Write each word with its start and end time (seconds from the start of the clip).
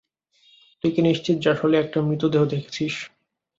তুই 0.83 0.91
কি 0.91 1.01
নিশ্চিত 1.01 1.35
যে 1.37 1.47
আসলেই 1.49 1.81
একটা 1.81 1.99
মৃতদেহ 2.01 2.41
দেখেছিস? 2.45 2.95